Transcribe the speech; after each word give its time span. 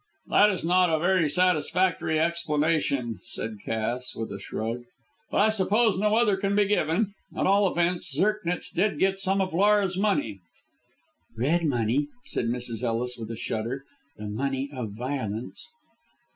"That 0.25 0.49
is 0.49 0.65
not 0.65 0.89
a 0.91 0.97
very 0.97 1.29
satisfactory 1.29 2.19
explanation," 2.19 3.19
said 3.21 3.57
Cass, 3.63 4.15
with 4.15 4.31
a 4.31 4.39
shrug. 4.39 4.85
"But 5.29 5.41
I 5.41 5.49
suppose 5.49 5.99
no 5.99 6.15
other 6.15 6.37
can 6.37 6.55
be 6.55 6.65
given. 6.65 7.13
At 7.37 7.45
all 7.45 7.69
events, 7.69 8.11
Zirknitz 8.17 8.71
did 8.71 8.97
get 8.97 9.19
some 9.19 9.41
of 9.41 9.53
Laura's 9.53 9.99
money." 9.99 10.39
"Red 11.37 11.65
money," 11.65 12.07
said 12.25 12.45
Mrs. 12.45 12.81
Ellis, 12.83 13.15
with 13.19 13.29
a 13.29 13.35
shudder; 13.37 13.83
"the 14.17 14.25
money 14.27 14.71
of 14.73 14.89
violence!" 14.93 15.67